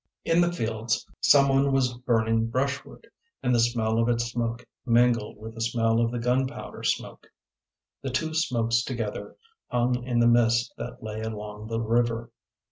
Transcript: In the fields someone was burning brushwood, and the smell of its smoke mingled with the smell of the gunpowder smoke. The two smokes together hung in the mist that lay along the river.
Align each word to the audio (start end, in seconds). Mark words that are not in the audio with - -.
In 0.25 0.41
the 0.41 0.51
fields 0.51 1.05
someone 1.19 1.71
was 1.71 1.93
burning 1.93 2.47
brushwood, 2.47 3.05
and 3.43 3.53
the 3.53 3.59
smell 3.59 3.99
of 3.99 4.09
its 4.09 4.25
smoke 4.31 4.65
mingled 4.83 5.37
with 5.37 5.53
the 5.53 5.61
smell 5.61 6.01
of 6.01 6.09
the 6.09 6.17
gunpowder 6.17 6.81
smoke. 6.81 7.27
The 8.01 8.09
two 8.09 8.33
smokes 8.33 8.81
together 8.83 9.35
hung 9.67 10.03
in 10.05 10.17
the 10.17 10.25
mist 10.25 10.73
that 10.79 11.03
lay 11.03 11.21
along 11.21 11.67
the 11.67 11.79
river. 11.79 12.31